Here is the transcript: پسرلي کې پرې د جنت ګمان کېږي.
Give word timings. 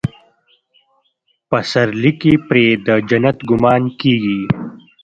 پسرلي 1.49 2.11
کې 2.21 2.33
پرې 2.47 2.65
د 2.85 2.87
جنت 3.09 3.37
ګمان 3.49 3.83
کېږي. 3.99 4.41